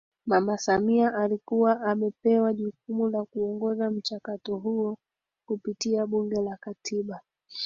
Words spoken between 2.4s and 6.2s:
jukumu la kuongoza mchakato huo kupitia